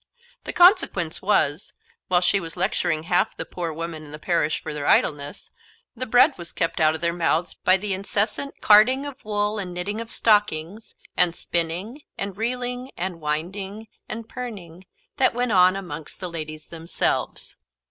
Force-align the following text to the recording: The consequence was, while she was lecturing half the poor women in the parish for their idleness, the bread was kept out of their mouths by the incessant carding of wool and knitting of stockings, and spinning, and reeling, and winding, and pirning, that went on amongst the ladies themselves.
The 0.45 0.51
consequence 0.51 1.21
was, 1.21 1.73
while 2.07 2.21
she 2.21 2.39
was 2.39 2.57
lecturing 2.57 3.03
half 3.03 3.37
the 3.37 3.45
poor 3.45 3.71
women 3.71 4.03
in 4.03 4.11
the 4.11 4.17
parish 4.17 4.59
for 4.59 4.73
their 4.73 4.87
idleness, 4.87 5.51
the 5.95 6.07
bread 6.07 6.35
was 6.39 6.51
kept 6.53 6.79
out 6.81 6.95
of 6.95 7.01
their 7.01 7.13
mouths 7.13 7.53
by 7.53 7.77
the 7.77 7.93
incessant 7.93 8.61
carding 8.61 9.05
of 9.05 9.23
wool 9.23 9.59
and 9.59 9.75
knitting 9.75 10.01
of 10.01 10.11
stockings, 10.11 10.95
and 11.15 11.35
spinning, 11.35 12.01
and 12.17 12.35
reeling, 12.35 12.89
and 12.97 13.21
winding, 13.21 13.89
and 14.09 14.27
pirning, 14.27 14.87
that 15.17 15.35
went 15.35 15.51
on 15.51 15.75
amongst 15.75 16.19
the 16.19 16.31
ladies 16.31 16.65
themselves. 16.65 17.55